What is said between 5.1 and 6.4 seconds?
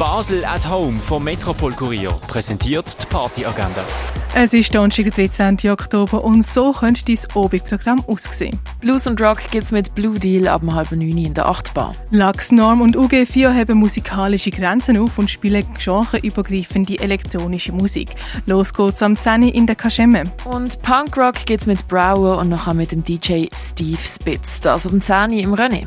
der 13. Oktober